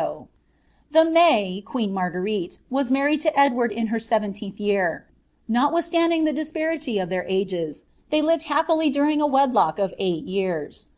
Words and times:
*■ 0.00 0.28
The 0.90 1.04
May, 1.04 1.60
queen 1.62 1.92
Marguerite," 1.92 2.58
was 2.70 2.90
married 2.90 3.22
lo 3.26 3.32
Edward 3.34 3.70
in 3.70 3.88
hw 3.88 3.96
•pto 3.96 4.32
teentli 4.34 4.58
year; 4.58 5.04
notwiihstatuling 5.46 6.24
the 6.24 6.32
disparity 6.32 6.98
of 6.98 7.10
their 7.10 7.26
ages, 7.28 7.82
lh« 8.10 8.22
iari 8.24 8.42
happily 8.44 8.88
during 8.88 9.20
a 9.20 9.28
wwilock 9.28 9.78
of 9.78 9.90
eiglit 10.00 10.26
years. 10.26 10.88